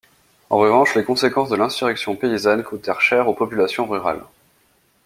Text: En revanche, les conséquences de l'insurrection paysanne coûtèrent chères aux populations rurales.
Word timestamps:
En 0.49 0.57
revanche, 0.57 0.95
les 0.95 1.03
conséquences 1.03 1.49
de 1.49 1.55
l'insurrection 1.55 2.15
paysanne 2.15 2.63
coûtèrent 2.63 3.01
chères 3.01 3.27
aux 3.27 3.35
populations 3.35 3.85
rurales. 3.85 4.23